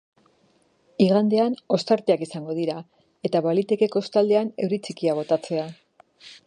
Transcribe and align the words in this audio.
Igandean 1.07 1.57
ostarteak 1.77 2.23
izango 2.27 2.57
dira 2.61 2.79
eta 3.31 3.43
baliteke 3.49 3.93
kostaldean 3.97 4.53
euri 4.67 4.85
txikia 4.89 5.19
botatzea. 5.21 5.71